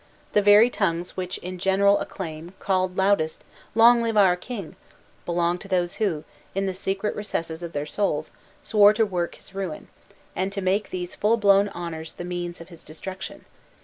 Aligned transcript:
The 0.33 0.41
very 0.41 0.71
tongues 0.71 1.15
which 1.15 1.37
in 1.43 1.59
general 1.59 1.99
acclaim, 1.99 2.55
called 2.57 2.97
loudest, 2.97 3.43
"Long 3.75 4.01
live 4.01 4.17
our 4.17 4.35
king!" 4.35 4.75
belonged 5.27 5.61
to 5.61 5.67
those 5.67 5.97
who, 5.97 6.23
in 6.55 6.65
the 6.65 6.73
secret 6.73 7.15
recesses 7.15 7.61
of 7.61 7.73
their 7.73 7.85
souls, 7.85 8.31
swore 8.63 8.93
to 8.93 9.05
work 9.05 9.35
his 9.35 9.53
ruin, 9.53 9.89
and 10.35 10.51
to 10.53 10.59
make 10.59 10.89
these 10.89 11.13
full 11.13 11.37
blown 11.37 11.69
honors 11.69 12.13
the 12.13 12.23
means 12.25 12.59
of 12.59 12.69
his 12.69 12.83
destruction. 12.83 13.45